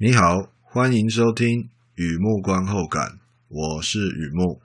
[0.00, 4.60] 你好，欢迎收听雨木观后感，我是雨木。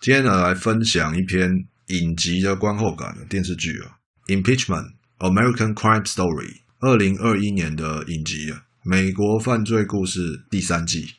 [0.00, 3.98] 今天呢，来分享一篇影集的观后感的电视剧啊，
[4.32, 6.46] 《Impeachment: American Crime Story》，
[6.78, 11.16] 二零二一年的影集啊，美国犯罪故事第三季。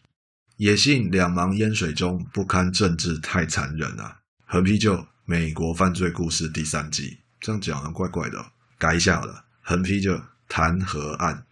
[0.61, 4.19] 野性两茫烟水中，不堪政治太残忍啊！
[4.45, 4.93] 横批就
[5.25, 7.01] 《美国犯罪故事第三季》，
[7.39, 8.37] 这样讲的怪怪的，
[8.77, 9.43] 改一下好了。
[9.61, 11.47] 横批就弹劾案。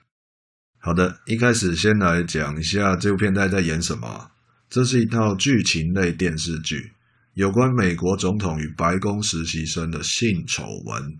[0.77, 4.29] 好的，一开始先来讲一下这部片在在演什么。
[4.69, 6.91] 这是一套剧情类电视剧。
[7.33, 11.17] 有关美国总统与白宫实习生的性丑闻，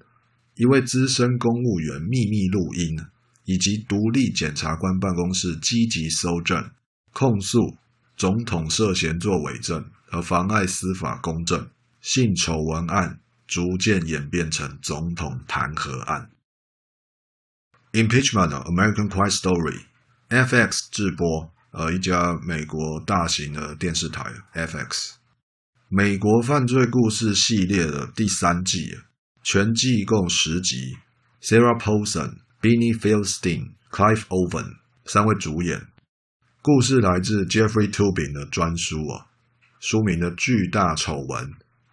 [0.53, 2.99] 一位资深公务员秘密录音，
[3.45, 6.70] 以及独立检察官办公室积极搜证，
[7.13, 7.77] 控诉
[8.15, 11.70] 总统涉嫌作伪证而妨碍司法公正，
[12.01, 16.29] 性丑闻案逐渐演变成总统弹劾案。
[17.91, 25.13] Impeachment: American Crime Story，FX 制播，呃，一家美国大型的电视台，FX。
[25.88, 28.99] 美国犯罪故事系列的第三季，
[29.41, 30.98] 全季共十集。
[31.41, 35.88] Sarah Paulson、Beanie Feldstein、Clive Owen 三位主演。
[36.62, 39.26] 故事来自 Jeffrey Toobin 的专书啊，
[39.79, 41.46] 书名的《巨大丑闻》，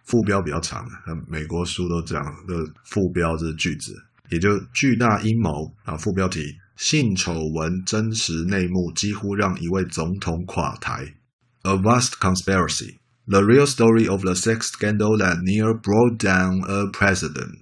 [0.03, 0.85] 副标比较长，
[1.25, 3.95] 美国书都这样的副标是句子，
[4.29, 5.95] 也就巨大阴谋啊。
[5.95, 6.41] 副标题：
[6.75, 11.13] 性丑闻真实内幕几乎让一位总统垮台。
[11.61, 12.97] A vast conspiracy。
[13.25, 17.57] The real story of the sex scandal that near brought down a president。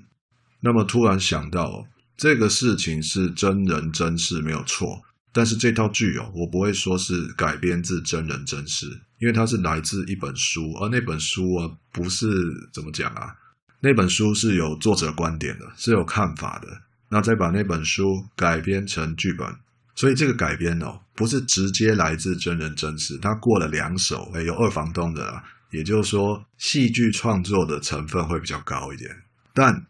[0.60, 1.86] 那么突然想到，
[2.18, 5.02] 这个事情是真人真事没有错，
[5.36, 8.88] 但是这套剧哦，我不会说是改编自真人真事，
[9.20, 12.26] 因为它是来自一本书，而那本书啊，不是
[12.72, 13.36] 怎么讲啊，
[13.82, 16.70] 那本书是有作者观点的，是有看法的，
[17.10, 19.46] 那再把那本书改编成剧本，
[19.94, 25.44] 所以这个改编哦，不是直接来自真人真事，它过了两手，诶，有二房东的。
[25.72, 29.14] 也就是说，戏剧创作的成分会比较高一点，
[29.54, 29.86] 但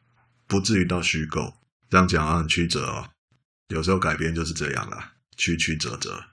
[0.47, 1.53] 不至于到虚构。
[1.91, 3.07] 这样讲很曲折哦。
[3.67, 6.23] 有时候改编就是这样啦，曲曲折折。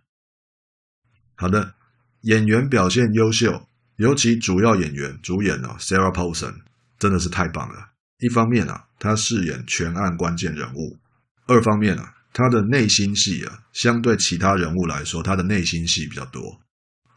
[1.35, 1.75] 好的，
[2.23, 6.63] 演员表现优秀，尤其主要演员主演哦，Sarah Paulson
[6.99, 7.91] 真的是太棒了。
[8.19, 10.99] 一方面啊，她饰演全案关键人物；
[11.47, 16.61] 二方面啊，她的内心戏啊，相对其他人物来说，她的内心戏比较多。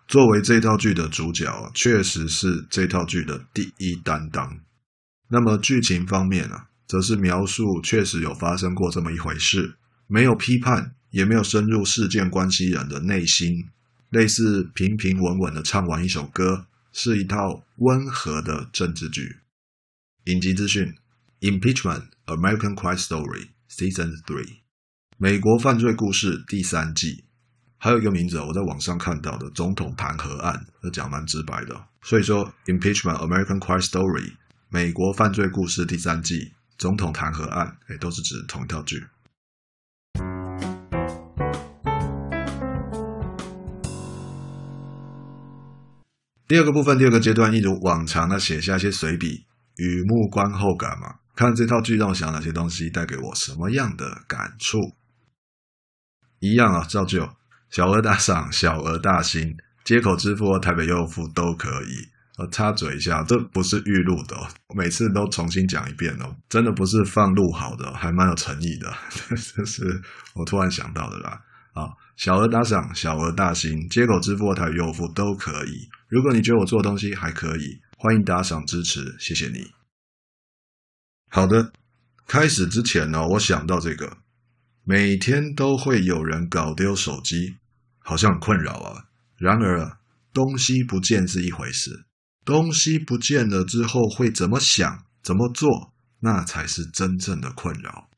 [0.07, 4.59] 作为这套剧的主角，确实是这套剧的第一担当。
[5.29, 13.69] 那么剧情方面啊，则是描述确实有发生过这么一回事，没有批判，也没有深入事件关系人的内心，
[14.09, 19.37] 类似平平稳稳的唱完一首歌，是一套温和的政治剧。
[20.25, 20.93] 影集资讯
[21.39, 24.57] ：Impeachment: American Crime Story Season Three，
[25.17, 27.23] 美国犯罪故事第三季。
[27.77, 31.81] 还有一个名字，我在网上看到的总统弹劾案，这讲蛮直白的。
[32.01, 34.33] 所以说，Impeachment: American Crime Story，
[34.67, 39.05] 美国犯罪故事第三季，总统弹劾案，哎，都是指同一套剧。
[46.47, 49.45] 第二个部分，第二个阶段，一如往常的写下一些随笔，
[49.77, 54.77] 雨木观后感嘛，看这套剧让我想哪些东西，带给我什么样的感触？
[56.39, 57.27] 一样啊，照旧。
[57.71, 62.07] 小额打赏、小额大新，街口支付和台北优付都可以。
[62.37, 68.93] 呃，插嘴一下，这不是预录的哦，每次都重新讲一遍哦，真的不是放录好的，还蛮有诚意的。
[69.55, 70.01] 这是
[70.35, 71.41] 我突然想到的啦。
[71.73, 75.89] 啊，小额打赏、小额大新，街口支付和台北优付都可以。
[76.15, 79.73] 如果你觉得我做的东西还可以，欢迎打赏支持，谢谢你。
[81.27, 81.73] 好的，
[82.25, 84.19] 开始之前呢，我想到这个，
[84.85, 87.57] 每天都会有人搞丢手机。
[87.99, 89.09] 好像很困扰啊。
[89.35, 89.97] 然而，
[90.31, 92.05] 东西不见是一回事，
[92.45, 98.09] 东西不见了之后会怎么想、怎么做，那才是真正的困扰。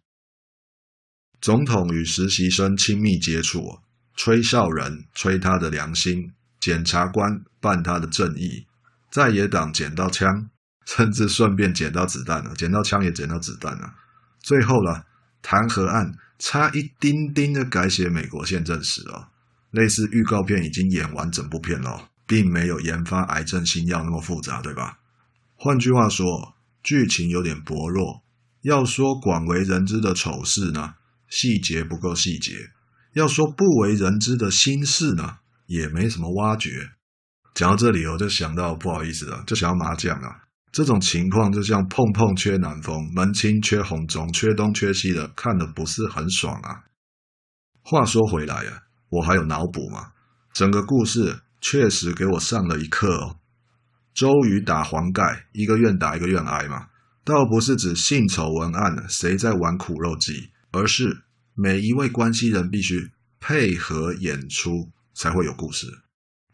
[1.41, 3.79] 总统与实习生亲密接触，
[4.13, 8.65] 吹哨人吹他的良心，检察官办他的正义，
[9.11, 10.49] 在野党捡到枪，
[10.85, 13.93] 甚至顺便捡到子弹了，捡到枪也捡到子弹了。
[14.39, 15.05] 最后了，
[15.41, 19.29] 弹劾案差一丁丁的改写美国宪政史啊。
[19.71, 24.99] 类似预告片已经演完整部片了，并没有研发癌症新药那么复杂，对吧？
[25.55, 28.23] 换句话说，剧情有点薄弱。
[28.61, 30.95] 要说广为人知的丑事呢，
[31.29, 32.53] 细节不够细节；
[33.13, 36.89] 要说不为人知的心事呢，也没什么挖掘。
[37.53, 40.41] 讲到这里，我就想到不好意思了，就想要麻将啊。
[40.71, 46.83] 这种情况就像碰碰缺南风，门清缺红中，缺东缺西的，看的不是很爽啊。
[47.81, 50.11] 话说回来啊，我还有脑补嘛。
[50.53, 53.37] 整个故事确实给我上了一课哦。
[54.13, 56.87] 周瑜打黄盖，一个愿打一个愿挨嘛，
[57.23, 61.23] 倒不是指性丑文案谁在玩苦肉计，而是
[61.55, 65.87] 每一位关系人必须配合演出才会有故事。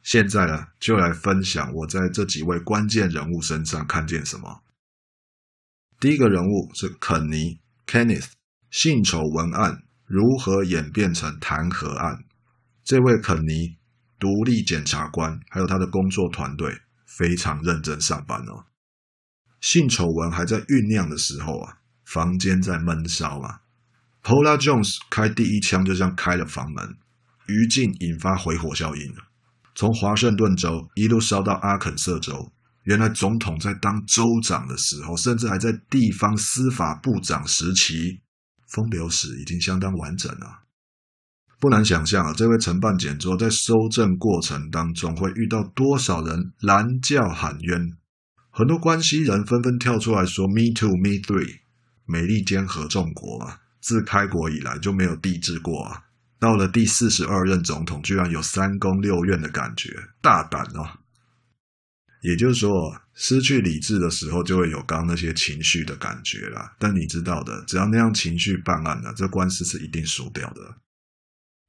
[0.01, 4.63] 现在呢，就来分享我在这几位关键人物身上看见什么。
[5.99, 8.31] 第一个人物是肯尼 （Kenneth），
[8.69, 12.23] 性丑闻案如何演变成弹劾案？
[12.83, 13.77] 这位肯尼
[14.17, 18.65] 独立检察官，还有他的工作团队非常认真上班哦。
[19.61, 23.61] 性丑闻还在酝酿的时候啊，房间在闷烧啊。
[24.21, 26.97] Paula Jones 开第一枪就像开了房门，
[27.47, 29.13] 余烬引发回火效应。
[29.75, 32.51] 从华盛顿州一路烧到阿肯色州，
[32.83, 38.21] 原来总统在当州长的时候，甚至还在地方司法部长时期，
[38.67, 40.59] 风流史已经相当完整了。
[41.59, 47.97] 不难想象啊，这位承办检座在搜证过程当中会遇到多少人拦轿喊冤，
[48.51, 51.61] 很多关系人纷纷跳出来说 “Me too, me three”，
[52.05, 56.03] 美利坚合众国啊，自开国以来就没有帝制过啊。
[56.43, 60.99] 到了第四十二任总统，居然有三宫六院的感觉，大胆哦！
[62.21, 62.69] 也就是说，
[63.13, 66.75] 失去理智的时候，就会有刚那些情绪的感觉啦。
[66.77, 70.75] 但你知道的，只要那样情绪办案了，这官司是一定输掉的。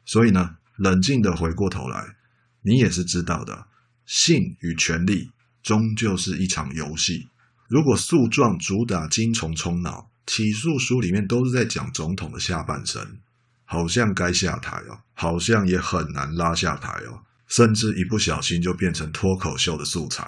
[0.06, 2.16] 所以呢，冷静的回过头来，
[2.62, 3.68] 你也是知道的，
[4.04, 5.30] 性与权力
[5.62, 7.28] 终究是一场游戏。
[7.68, 13.20] 如果诉状主打精虫充脑，起诉书里面都是在讲总统的下半身。
[13.64, 20.26] 好像该下台哦，好像也很难拉下台哦，甚至一不小心就变成脱口秀的素材。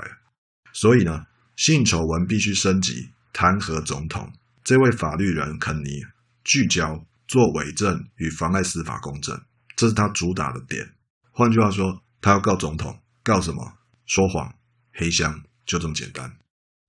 [0.73, 4.33] 所以呢，性丑闻必须升级，弹劾总统。
[4.65, 6.03] 这位法律人肯尼
[6.45, 9.41] 聚焦做伪证与妨碍司法公正，
[9.77, 10.95] 这是他主打的点。
[11.31, 13.75] 换句话说，他要告总统，告什么？
[14.07, 14.55] 说谎、
[14.93, 16.37] 黑箱，就这么简单。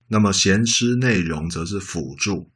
[0.08, 2.50] 那么闲诗内容则是辅助，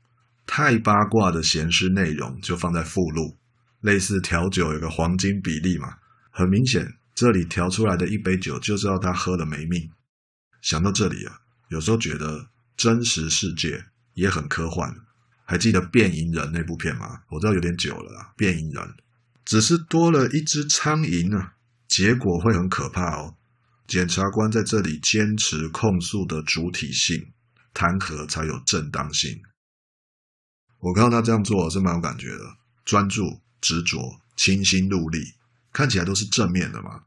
[0.46, 3.36] 太八卦的闲诗内容就放在附录。
[3.82, 5.98] 类似调酒有个黄金比例嘛，
[6.30, 9.90] 很明显，这里调出来的一杯酒就知道他喝了没命。
[10.60, 13.84] 想到这里啊，有时候觉得真实世界
[14.14, 14.96] 也很科幻。
[15.44, 17.22] 还记得《变银人》那部片吗？
[17.28, 18.82] 我知道有点久了啦，《变银人》
[19.44, 21.54] 只是多了一只苍蝇啊，
[21.88, 23.36] 结果会很可怕哦。
[23.88, 27.32] 检察官在这里坚持控诉的主体性，
[27.74, 29.42] 弹劾才有正当性。
[30.78, 33.40] 我看到他这样做是蛮有感觉的，专注。
[33.62, 35.34] 执着、清心戮力，
[35.72, 37.04] 看起来都是正面的嘛。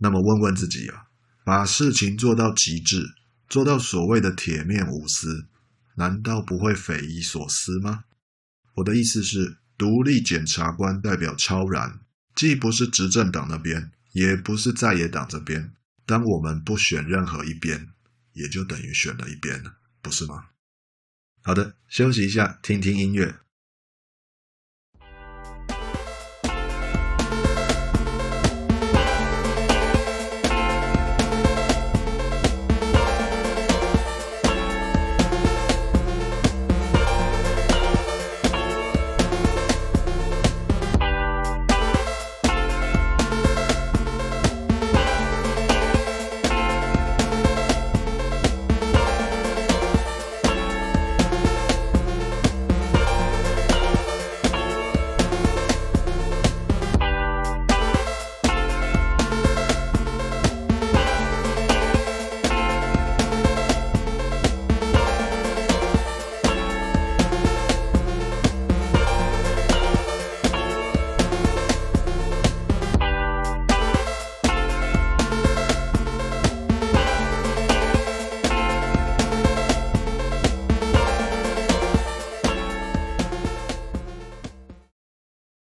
[0.00, 1.04] 那么问问自己啊，
[1.44, 3.04] 把事情做到极致，
[3.48, 5.46] 做到所谓的铁面无私，
[5.96, 8.04] 难道不会匪夷所思吗？
[8.74, 12.00] 我的意思是，独立检察官代表超然，
[12.34, 15.72] 既不是执政党那边，也不是在野党这边。
[16.06, 17.88] 当我们不选任何一边，
[18.32, 20.46] 也就等于选了一边了，不是吗？
[21.42, 23.40] 好的，休息一下，听听音乐。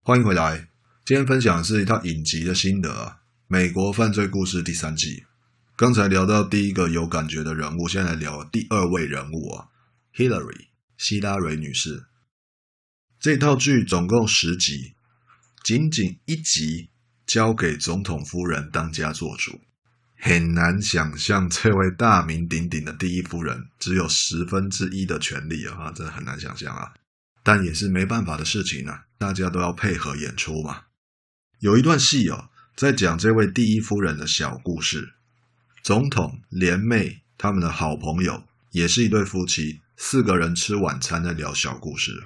[0.08, 0.70] 欢迎回来，
[1.04, 5.26] 今天分享的是一套影集的心得啊，《美国犯罪故事》第三季。
[5.76, 9.68] 刚才聊到第一个有感觉的人物，现在来聊第二位人物啊
[10.16, 12.06] ，Hillary 希拉蕊女士。
[13.20, 14.94] 这套剧总共十集，
[15.66, 16.90] 仅仅一集
[17.26, 19.60] 交给总统夫人当家做主，
[20.18, 26.94] 很难想象这位大名鼎鼎的第一夫人只有十分之一的权力啊，真的很难想象啊。
[27.48, 30.82] 但也是没办法的事情啊，大家都要配合演出嘛。
[31.60, 35.14] 有一段戏哦，在讲这位第一夫人的小故事。
[35.82, 42.26] 总统连妹他们的好朋友也是一对夫妻，四个人吃晚餐在聊小故事。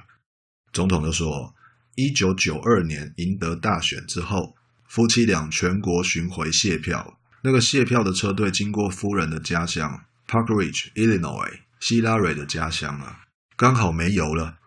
[0.73, 1.53] 总统就说，
[1.93, 4.55] 一九九二年赢得大选之后，
[4.87, 13.25] 夫妻俩全国巡回谢票，那个谢票的车队经过夫人的家乡 Park Ridge, Illinois，希拉蕊的家乡啊，
[13.55, 14.57] 刚好没油了，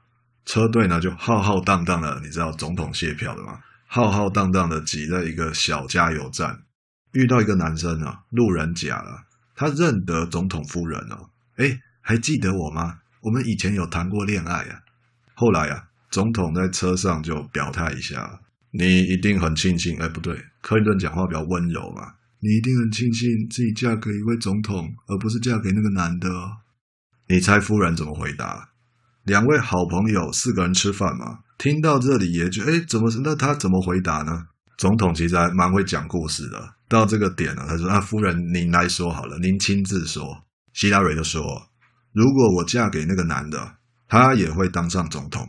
[0.45, 3.59] 车队呢就浩浩荡荡的，你知道总统谢票的吗？
[3.87, 6.63] 浩浩荡荡的挤在一个小加油站，
[7.13, 9.25] 遇到一个男生啊，路人甲了，
[9.55, 12.99] 他认得总统夫人哦，诶，还记得我吗？
[13.21, 14.81] 我们以前有谈过恋爱啊，
[15.35, 15.85] 后来啊。
[16.11, 18.39] 总统在车上就表态一下
[18.71, 22.03] ：“你一定很庆幸，哎，不对，克林顿讲话比较温柔嘛。
[22.39, 26.59] 你一定很庆幸自己嫁给一位总统，而不是嫁给那个男的哦。
[27.27, 28.69] 你猜夫人怎么回答？
[29.25, 34.49] 两位好朋友四个人吃饭嘛，听到这里也就哎，怎么那他怎么回答呢？
[34.77, 36.75] 总统其实还蛮会讲故事的。
[36.89, 41.43] 到这个点了，他说：‘啊，夫人，您来说好了，您亲自说。’希拉蕊就说
[42.13, 43.77] ：‘如果我嫁给那个男的，
[44.07, 45.49] 他也会当上总统。’”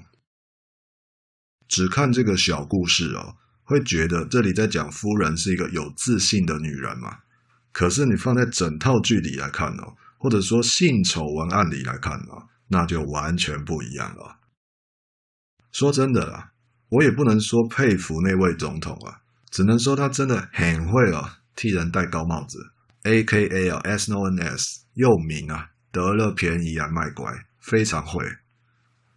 [1.67, 7.17] 只看这个小故事哦，会觉得这里在讲夫人是一个有自信的女人嘛？
[7.73, 14.37] 可是你放在整套剧里来看哦，或者说性丑闻案里来看哦，那就完全不一样了。
[15.71, 16.51] 说真的啦，
[16.89, 22.57] 我也不能说佩服那位总统啊，只能说他真的很会哦，替人戴高帽子
[23.03, 23.69] ，A.K.A.
[23.69, 24.85] 啊，S.N.O.N.S.
[24.93, 28.23] 又名啊，得了便宜还卖乖，非常会。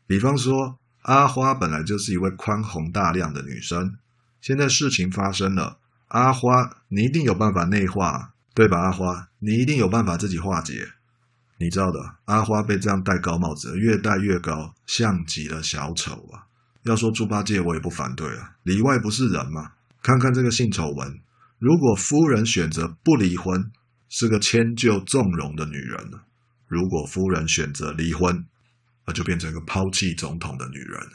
[0.07, 0.79] 比方说。
[1.03, 3.97] 阿花本来就是一位宽宏大量的女生，
[4.43, 5.79] 现在事情发生了，
[6.09, 8.79] 阿花，你一定有办法内化，对吧？
[8.79, 10.87] 阿花，你一定有办法自己化解。
[11.61, 16.47] 你知道的，阿花被这样戴高帽子，越戴越高，像极了小丑啊！
[16.85, 19.73] 要说猪八戒，我也不反对啊，里外不是人嘛。
[20.01, 21.21] 看看这个性丑闻，
[21.59, 23.73] 如果夫人选择不离婚，
[24.09, 26.21] 是个迁就纵容的女人了；
[26.69, 28.47] 如果夫人选择离婚，
[29.05, 31.11] 那就变成一个抛弃总统的女人了，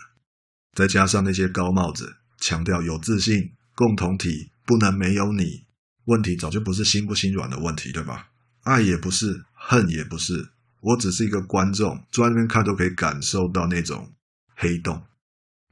[0.73, 5.63] 再加上那些高帽子强调有自信、共同体不能没有你，
[6.05, 8.27] 问题早就不是心不心软的问题，对吧？
[8.63, 14.13] 爱也不是，恨也不是，我只是一个观众，坐在那边看都可以感受到那种
[14.55, 15.05] 黑洞，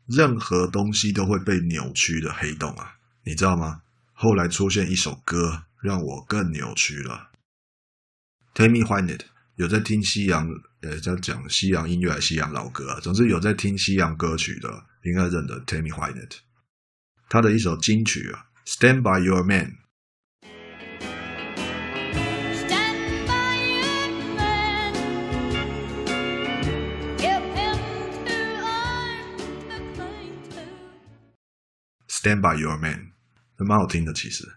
[0.07, 3.81] 任何东西都会被扭曲的黑洞啊，你知道吗？
[4.13, 7.31] 后来出现一首歌，让我更扭曲了
[8.53, 9.25] ，Tammy Wynette。
[9.55, 10.47] 有在听西洋，
[10.81, 12.99] 呃，在讲西洋音乐还是西洋老歌啊？
[12.99, 16.37] 总之有在听西洋歌曲的，应该认得 Tammy Wynette。
[17.29, 19.65] 他的一首金曲啊，《Stand by Your Man》。
[32.21, 33.13] Stand by Your Man，
[33.57, 34.47] 还蛮好听的，其实。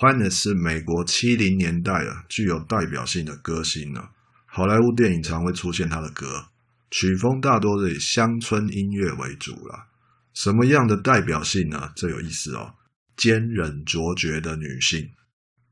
[0.00, 4.08] Wynette 是美国七零年代啊，具有代表性的歌星呢。
[4.46, 6.46] 好莱坞电影常会出现他的歌，
[6.90, 9.88] 曲风大多是以乡村音乐为主啦。
[10.32, 11.92] 什么样的代表性呢？
[11.94, 12.74] 这有意思哦。
[13.18, 15.10] 坚韧卓绝的女性，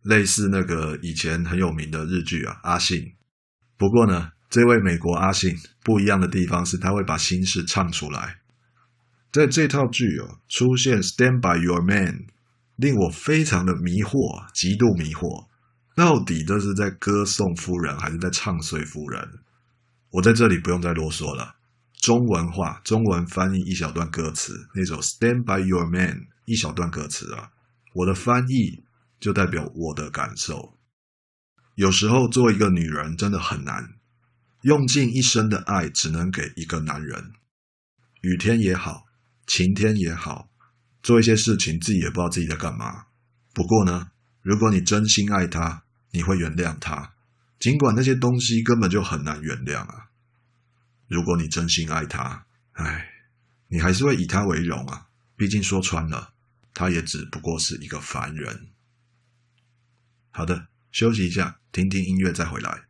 [0.02, 3.14] 类似那个以前很有名的日剧啊，阿信。
[3.78, 8.41] 不过呢，这位美国阿信不一样的地方是他会把心事唱出来。
[9.32, 12.26] 在这套剧哦，出现 Stand by Your Man，
[12.76, 15.48] 令我非常的迷惑，极度迷惑。
[15.96, 19.26] 到底这是在歌颂夫人，还是在唱衰夫人？
[20.10, 21.56] 我在这里不用再啰嗦了。
[21.98, 27.52] 中文化，中文翻译一小段歌词，那首《Stand by Your Man》一小段歌词啊，
[27.94, 28.84] 我的翻译
[29.18, 30.76] 就代表我的感受。
[31.76, 33.94] 有时候做一个女人真的很难，
[34.60, 37.32] 用尽一生的爱只能给一个男人。
[38.20, 39.04] 雨天也好，
[39.52, 40.48] 晴天也好，
[41.02, 43.04] 做一些事情自己也不知道自己在干嘛。
[43.52, 44.08] 不过呢。
[44.40, 47.12] 如果你真心爱他，你会原谅他，
[47.60, 50.08] 尽管那些东西根本就很难原谅啊。
[51.06, 53.10] 如果你真心爱他，唉，
[53.68, 55.08] 你还是会以他为荣啊。
[55.36, 56.32] 毕竟说穿了，
[56.72, 58.70] 他也只不过是一个凡人。
[60.30, 62.86] 好的，休息一下，听听音乐再回来。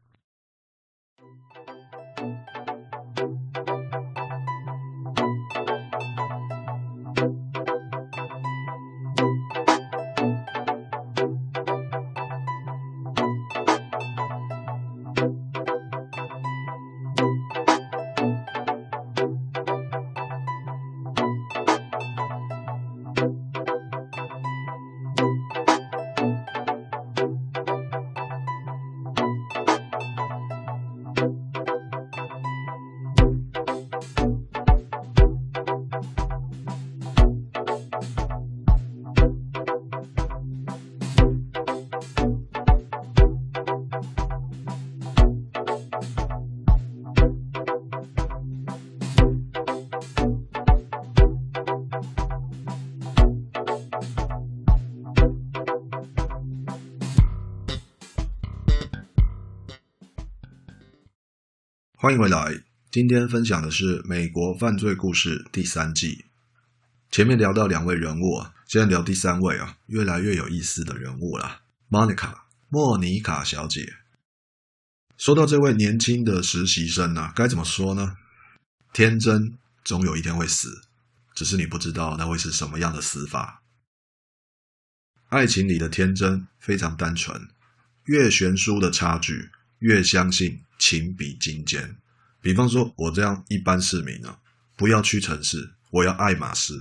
[62.13, 62.63] 欢迎回来。
[62.91, 66.27] 今天分享的是《美国犯罪故事》第三季。
[67.11, 71.63] 前面聊到两位人物啊，现在聊第三位啊，越来越有意思的人物了。
[71.89, 72.35] Monica，
[72.69, 73.95] 莫妮卡小姐。
[75.17, 78.19] 说到这位年轻的实习生啊，该怎么说呢？
[78.93, 80.83] 天真，总有一天会死，
[81.35, 83.63] 只是你不知道那会是什么样的死法。
[85.31, 87.49] 爱情里的天真非常单纯，
[88.05, 91.97] 越悬殊的差距，越相信情比金坚。
[92.43, 94.37] 比方说，我这样一般市民啊，
[94.77, 96.75] 不要屈臣氏，我要爱马仕。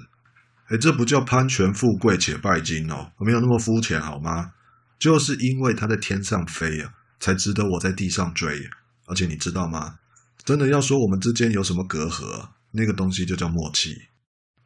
[0.69, 4.53] 哎，这不叫攀权富贵且拜金哦，没有那么肤浅好吗？
[4.97, 8.67] 就是因为他在天上飞啊，才值得我在地上追。
[9.05, 9.99] 而且你知道吗？
[10.43, 13.95] 真的要说我们之间有什么隔阂，那个东西就叫默契。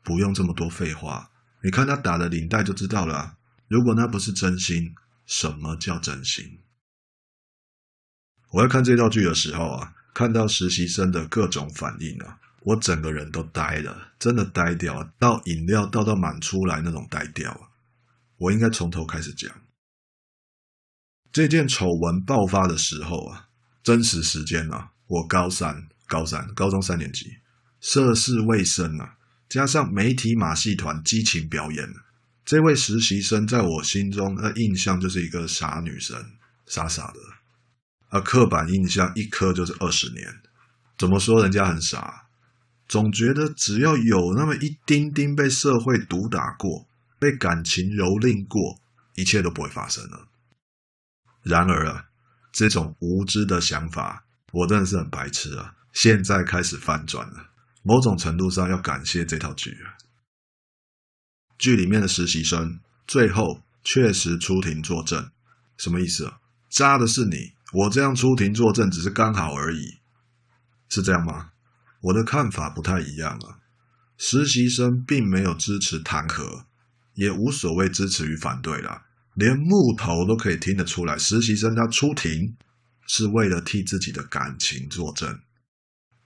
[0.01, 1.29] 不用这么多废话，
[1.63, 3.35] 你看他打的领带就知道了。
[3.67, 6.59] 如果那不是真心，什么叫真心？
[8.51, 9.94] 我要看这套剧的时候啊。
[10.15, 17.67] 看到实习生的各种反应啊，我整个人都呆了，真的呆掉了，倒饮料倒到满出来那种呆掉啊！
[18.37, 19.51] 我应该从头开始讲。
[21.33, 23.49] 这件丑闻爆发的时候啊，
[23.83, 27.25] 真实时间啊，我高三，高三，高中三年级，
[27.81, 29.17] 涉世未深啊，
[29.49, 31.93] 加上媒体马戏团激情表演，
[32.45, 36.17] 这位实习生在我心中的印象就是一个傻女生，
[36.65, 37.19] 傻傻的。
[38.09, 40.41] 而刻板印象一刻就是二十年，
[40.97, 42.27] 怎么说人家很傻？
[42.87, 46.87] 总觉得只要有那么一丁丁被社会毒打过，
[47.17, 48.79] 被感情蹂躏过，
[49.15, 50.27] 一切都不会发生了。
[51.41, 52.05] 然而啊，
[52.51, 55.73] 这种无知的想法，我真的是很白痴啊！
[55.91, 57.49] 现在开始翻转了，
[57.81, 59.97] 某种程度上要感谢这套剧啊。
[61.57, 65.31] 剧里面的实习生最后确实出庭作证，
[65.77, 66.37] 什么意思啊？
[66.69, 67.54] 渣的是你。
[67.73, 69.99] 我这样出庭作证只是刚好而已，
[70.89, 71.51] 是这样吗？
[72.01, 73.59] 我的看法不太一样啊。
[74.17, 76.65] 实习生并没有支持弹劾，
[77.15, 82.55] 也无所谓支持与反对啦，连木头都可以听得出来，实习生他出庭
[83.07, 85.39] 是为了替自己的感情作证，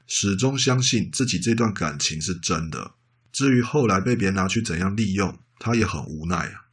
[0.06, 2.92] 始终相信自己这段感情是真的。
[3.32, 6.66] 至于后来被别人拿去怎样利用，他也很无奈啊。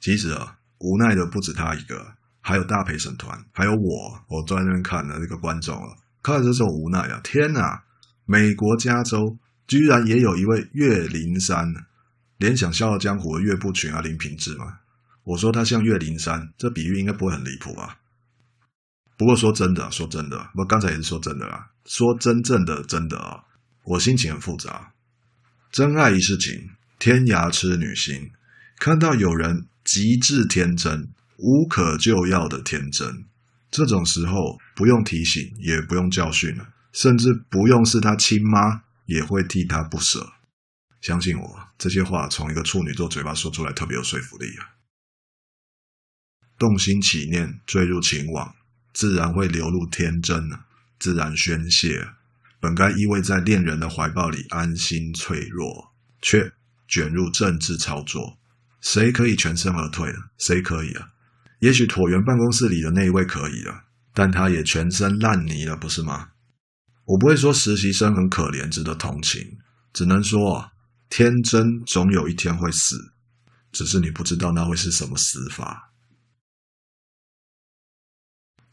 [0.00, 2.15] 其实啊，无奈的不止他一个。
[2.46, 7.20] 还有大陪审团，还有我，我坐在那边看的那个观众啊，看着这种无奈啊！
[7.24, 7.82] 天哪，
[8.24, 11.74] 美国加州居然也有一位岳灵珊，
[12.36, 14.78] 联想《笑傲江湖》的岳不群啊，林平志嘛。
[15.24, 17.98] 我说他像岳灵珊，这比喻应该不会很离谱吧？
[19.16, 23.42] 不过说真的，说真的，我刚才也是说真的啦，说真正的真的啊，
[23.82, 24.92] 我心情很复杂。
[25.72, 28.30] 真爱一世情，天涯痴女心，
[28.78, 31.08] 看到有人极致天真。
[31.38, 33.26] 无可救药的天真，
[33.70, 40.32] 这种时候不用提醒，也不用教训了，甚至不用是他亲妈，也会替他不舍。
[41.00, 44.74] 相信我，这些话从一个处女座嘴巴说出来，特别有说服力啊！
[46.58, 48.56] 动心起念，坠入情网，
[48.92, 50.64] 自然会流露天真啊，
[50.98, 52.08] 自然宣泄。
[52.58, 56.54] 本该依偎在恋人的怀抱里安心脆弱，却
[56.88, 58.38] 卷入政治操作。
[58.80, 60.18] 谁可以全身而退呢？
[60.38, 61.10] 谁可以啊？
[61.60, 66.30] 也许椭圆办公室里的那一位可以了，但他也全身烂泥了，不是吗？
[67.04, 69.58] 我不会说实习生很可怜，值得同情，
[69.92, 70.72] 只能说啊
[71.08, 72.96] 天真总有一天会死，
[73.72, 75.92] 只是你不知道那会是什么死法。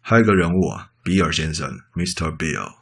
[0.02, 2.36] 还有一个人物啊，比尔先生，Mr.
[2.36, 2.74] Bill，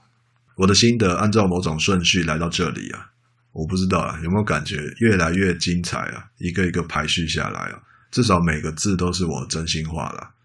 [0.55, 3.11] 我的心得按照某种顺序来到这里啊，
[3.51, 6.31] 我不知道啊，有没有感觉越来越精彩啊？
[6.37, 7.83] 一个一个排序下来啊。
[8.11, 10.35] 至少每个字都是我真心话了。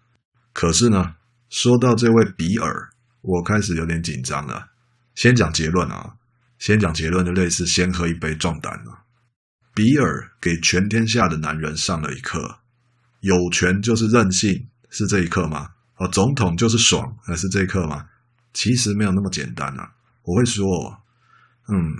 [0.53, 1.15] 可是呢，
[1.49, 2.89] 说到这位比尔，
[3.21, 4.69] 我开始有点紧张了。
[5.13, 6.15] 先讲结论啊，
[6.57, 9.03] 先讲结论就类似先喝一杯壮胆了。
[9.73, 12.59] 比尔给全天下的男人上了一课：
[13.19, 15.71] 有权就是任性，是这一课吗？
[15.97, 18.05] 哦，总统就是爽，还是这一课吗？
[18.53, 19.91] 其实没有那么简单啊。
[20.23, 20.65] 我会说，
[21.67, 21.93] 嗯，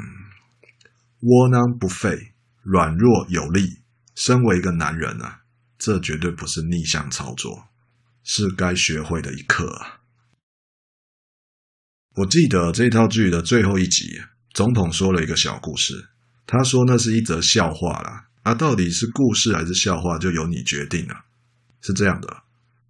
[1.22, 3.82] 窝囊不废，软弱有力。
[4.16, 5.42] 身为一个男人啊。
[5.78, 7.68] 这绝对不是逆向操作，
[8.24, 10.00] 是该学会的一课！
[12.16, 14.22] 我记得这套剧的最后一集，
[14.54, 16.10] 总统说了一个小故事。
[16.48, 21.26] 他说那是一则笑话啦，啊，到底是故事还是笑话，就由你决定了。
[21.82, 22.44] 是这样的，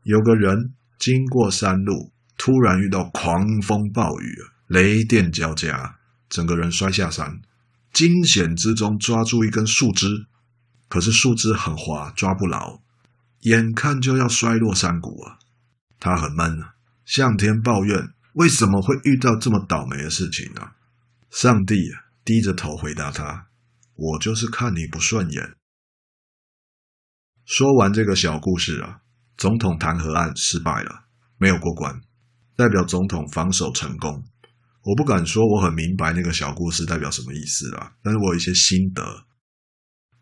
[0.04, 5.98] 有个人经过山路，突然遇到狂风暴雨，雷电交加，
[6.30, 7.42] 整个人摔下山，
[7.92, 10.28] 惊险之中抓住一根树枝。
[10.88, 12.82] 可是树枝很滑，抓不牢，
[13.42, 15.40] 眼看就要摔落山谷了。
[16.00, 16.64] 他很闷，
[17.06, 20.62] 向天抱怨：“为什么会遇到这么倒霉的事情呢？
[21.30, 21.76] 上帝
[22.24, 23.48] 低着头回答他
[23.96, 25.56] ：“我就是看你不顺眼。”
[27.46, 29.02] 说完这个小故事啊，
[29.36, 31.06] 总统弹劾案失败了，
[31.38, 32.02] 没有过关，
[32.56, 34.24] 代表总统防守成功。
[34.84, 39.27] 我不敢说我很明白那个小故事代表什么意思啊，但是我有一些心得。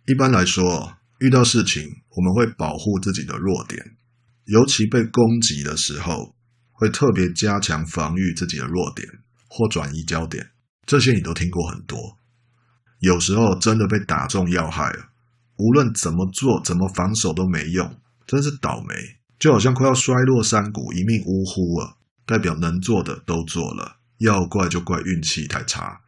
[0.07, 3.95] 一般来说，遇到事情我们会保护自己的弱点，
[4.45, 6.35] 尤其被攻击的时候。
[6.77, 9.07] 会特别加强防御自己的弱点
[9.47, 10.51] 或转移焦点，
[10.85, 11.97] 这些你都听过很多。
[12.99, 15.05] 有时候真的被打中要害了，
[15.55, 18.93] 无论怎么做、怎么防守都没用，真是倒霉，
[19.39, 21.95] 就好像快要摔落山谷、一命呜呼了。
[22.25, 26.01] 代表能做的都做了，要怪就怪运气太差。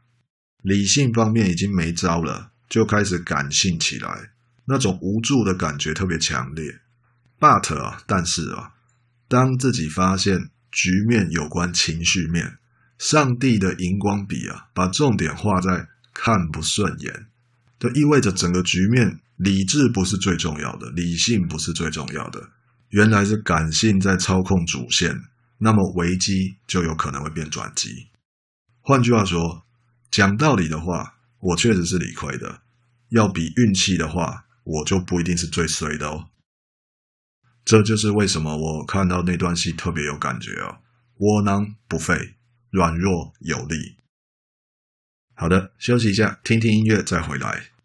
[0.63, 4.32] 理性方面已经没招了，就开始感性起来，
[4.65, 6.80] 那种无助的感觉特别强烈。
[7.39, 8.73] But 啊，但是啊，
[9.27, 10.49] 当自己发现。
[10.69, 12.58] 局面有关情绪面，
[12.99, 17.25] 上帝的荧光笔啊，把重点画在看不顺眼，
[17.80, 22.49] 这意味着整个局面理智不是最重要的，理性不是最重要的，
[22.89, 25.23] 原来是感性在操控主线，
[25.58, 28.10] 那么危机就有可能会变转机。
[28.82, 29.65] 换句话说，
[30.12, 32.62] 讲道理的话，我确实是理亏的；
[33.10, 36.30] 要比运气的话，我就不一定是最衰的哦。
[37.63, 40.80] 这就是为什么我看到那段戏特别有感觉哦，
[41.17, 42.36] 窝囊不废，
[42.69, 43.97] 软弱有力。
[45.36, 47.77] 好的，休息一下，听听音乐再回来。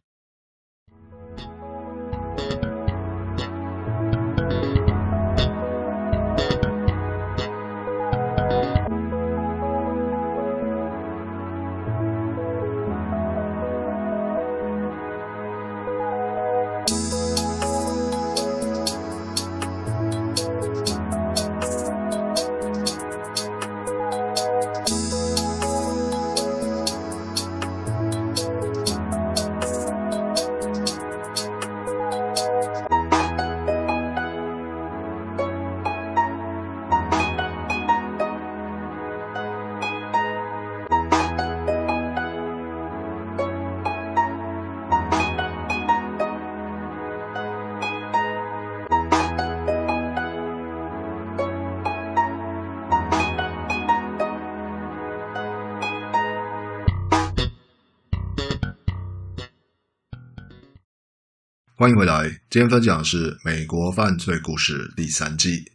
[61.83, 65.73] 欢迎回来，今天分享的是《美国犯罪故事》第三季。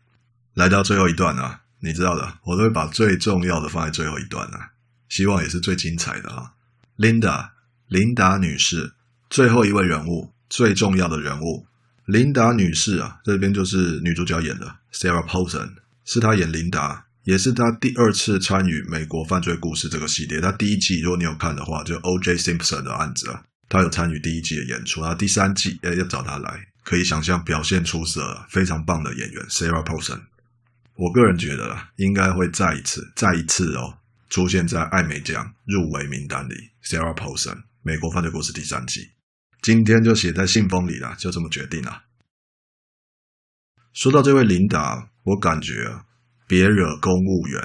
[0.53, 4.71] 来到最后一段啊，你知道的，我都会把最重要的放在最后一段啊，
[5.09, 6.53] 希望也是最精彩的啊。
[6.97, 7.49] Linda，
[7.89, 8.93] 琳达女士，
[9.29, 11.67] 最后一位人物，最重要的人物。
[12.05, 15.71] 琳达女士啊，这边就是女主角演的 Sarah Paulson，
[16.05, 20.39] 是她演琳达，也是她第二次参与《美国犯罪故事》这个系列。
[20.39, 22.37] 她第一季，如果你有看的话，就 O.J.
[22.37, 23.43] Simpson 的案子啊。
[23.69, 30.21] 他有参与第一季的演出，然后第三季诶要找他来，可以想象表现出色，非常棒的演员 Sarah Paulson。
[30.95, 33.99] 我个人觉得应该会再一次、再一次哦
[34.29, 36.55] 出现在艾美奖入围名单里。
[36.81, 39.11] Sarah Paulson，《美国犯罪故事》第三季，
[39.61, 42.03] 今天就写在信封里了，就这么决定了。
[43.91, 45.73] 说到这位琳达，我感觉，
[46.47, 47.61] 别惹公务员，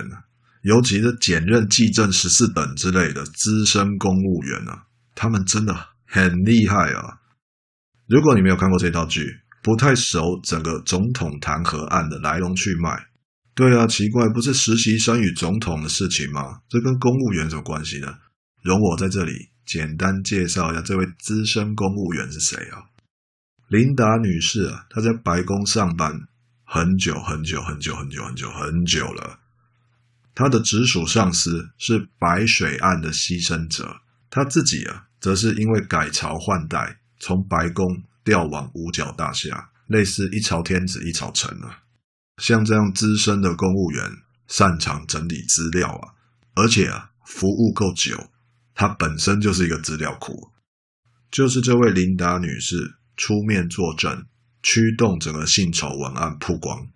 [0.63, 5.92] 尤其是检任技正十四等之类的资深公务员啊，他们真的。
[6.15, 7.23] 很厉害啊！
[8.07, 13.07] 如果你没有看过这套剧，不太熟整个总统弹劾案的来龙去脉，
[13.55, 16.61] 对啊，奇怪，不是实习生与总统的事情吗？
[16.69, 18.15] 这跟公务员什么关系呢？
[18.63, 19.33] 容我在这里
[19.65, 22.93] 简单介绍一下这位资深公务员是谁啊？
[23.69, 26.13] 琳达女士啊，她在白宫上班
[26.63, 29.39] 很久很久很久很久很久很久了。
[30.35, 35.07] 她的直属上司是白水案的牺牲者，她自己啊。
[35.23, 41.79] 则是因为改朝换代，从白宫调往五角大厦，类似一朝天子一朝臣啊。
[42.39, 44.05] 像这样资深的公务员，
[44.49, 46.15] 擅长整理资料啊，
[46.55, 48.31] 而且啊，服务够久，
[48.75, 50.51] 他本身就是一个资料库。
[51.31, 54.27] 就是这位琳达女士出面作证，
[54.61, 56.89] 驱动整个性丑闻案曝光。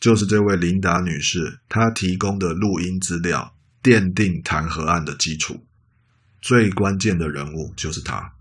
[0.00, 5.66] 就是这位琳达女士，她提供的录音资料，奠定弹劾案的基础。
[6.40, 8.34] 最关键的人物就是他。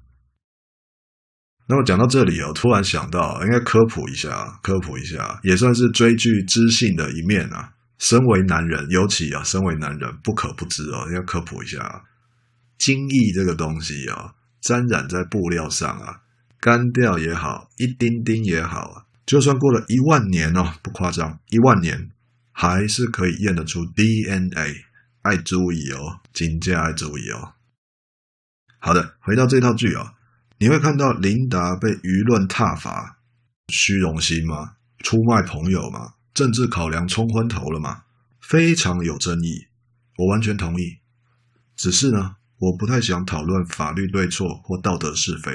[1.69, 7.73] 那么讲到这里哦，突然想到应该科普一下，科普一下，也算是追剧知性的一面啊。
[7.97, 12.05] 身为男人，尤其啊，身为男人不可不知哦，要科普一下，
[12.77, 16.21] 精液这个东西啊，沾染在布料上啊，
[16.59, 22.11] 干掉也好，一丁丁也好啊，就算过了一万年哦，不夸张，一万年
[22.51, 24.85] 还是可以验得出 DNA。
[25.23, 27.56] 爱注意哦，金价爱注意哦。
[28.87, 30.13] 好的，回到这套剧啊、哦，
[30.59, 33.17] 你会看到琳达被舆论挞伐，
[33.67, 34.75] 虚荣心吗？
[34.99, 36.13] 出卖朋友吗？
[36.33, 38.03] 政治考量冲昏头了吗？
[38.39, 39.67] 非常有争议，
[40.15, 40.99] 我完全同意。
[41.75, 45.51] 只是呢，我不太想讨论法律对错或道德是非。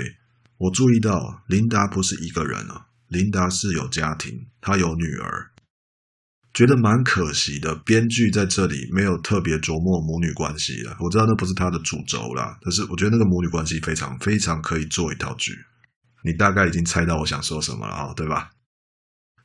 [0.58, 5.51] 我注意到琳达不是一个人啊，琳达是有家庭，她有女儿。
[6.54, 10.96] 觉得蛮可惜的，编剧在这里没有特别琢磨母女关系了。
[11.00, 15.52] 我知道那不是他的主轴啦，但是我觉得那个母女关系非常非常可以做一套剧。
[16.24, 18.50] 你大概已经猜到我想说什么了啊，对吧？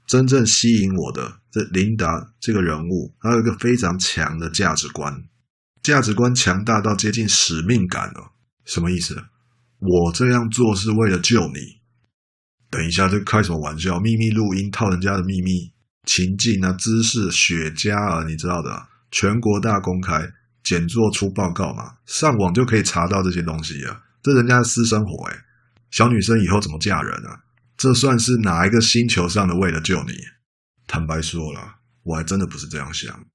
[0.05, 5.23] 真正吸引我的这琳达这个人物，她有一个非常强的价值观，
[5.81, 8.33] 价值观强大到接近使命感了。
[8.65, 9.15] 什么意思？
[9.79, 11.79] 我这样做是为了救你。
[12.69, 13.97] 等一下，这开什么玩笑？
[13.99, 15.71] 秘密录音套人家的秘密。
[16.07, 20.27] 情境啊，知识雪茄啊，你知道的，全国大公开，
[20.63, 24.01] 简做出报告嘛，上网就可以查到这些东西啊。
[24.23, 25.37] 这人家的私生活，诶，
[25.91, 27.43] 小女生以后怎么嫁人啊？
[27.75, 30.13] 这算是哪一个星球上的为了救你？
[30.87, 33.25] 坦白说了，我还真的不是这样想。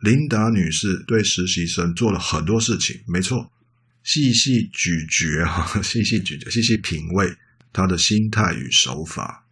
[0.00, 3.50] 琳达女士对实习生做了很多事情，没错，
[4.02, 7.34] 细细咀嚼哈， 细细咀嚼，细细品味
[7.72, 9.46] 她的心态与手法，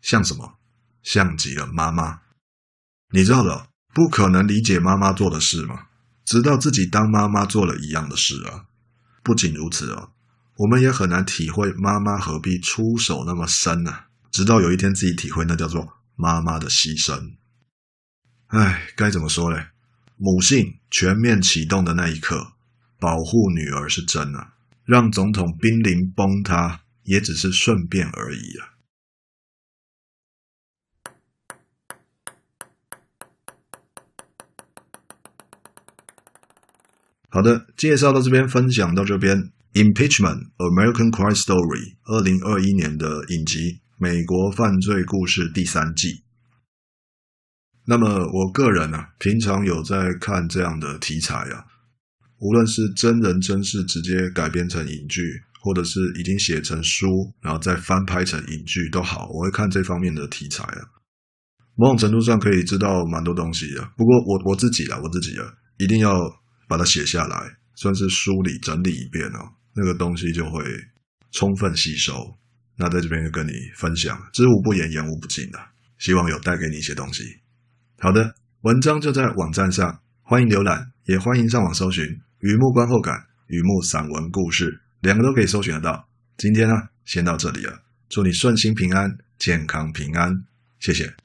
[0.00, 0.58] 像什么？
[1.04, 2.22] 像极了妈妈，
[3.12, 5.86] 你知道的，不可能理解妈妈做的事吗？
[6.24, 8.64] 直到自己当妈妈做了一样的事啊！
[9.22, 10.10] 不仅如此哦，
[10.56, 14.06] 我们也很难体会妈妈何必出手那么深呢、啊？
[14.32, 15.86] 直到有一天自己体会，那叫做
[16.16, 17.34] 妈妈的牺牲。
[18.46, 19.68] 唉，该怎么说嘞？
[20.16, 22.54] 母性全面启动的那一刻，
[22.98, 28.73] 保护女儿是真啊，让总统濒临崩塌也只是顺便而已啊。
[37.34, 39.50] 好的，介绍到这边，分享到这边。
[39.72, 43.58] Impeachment: American Crime Story，二零二一年的影集
[43.98, 46.22] 《美国犯罪故事》第三季。
[47.86, 51.66] 那么，我个人呢、啊，平常有在看这样的题材啊，
[52.38, 55.20] 无论是真人真事直接改编成影剧，
[55.60, 60.86] 或者是已经写成书，然后再翻拍成影剧都好，我会看这方面的题材啊。
[61.74, 63.82] 某种程度上可以知道蛮多东西的。
[63.96, 65.44] 不过我我自己啊，我自己啊，
[65.78, 66.14] 一定要。
[66.68, 70.64] 把它写下来，算是梳理整理一遍哦，那个东西就会
[71.30, 72.36] 充分吸收。
[72.76, 75.58] 那在这边就跟你分享，知无不言，言无不尽的，
[75.98, 77.22] 希望有带给你一些东西。
[77.98, 82.04] 好的，文章就在网站上，欢迎浏览，也欢迎上网搜寻
[82.40, 83.14] 《雨幕观后感》
[83.46, 86.08] 《雨幕散文故事》，两个都可以搜寻得到。
[86.36, 86.74] 今天呢，
[87.04, 90.44] 先到这里了，祝你顺心平安，健康平安，
[90.80, 91.23] 谢谢。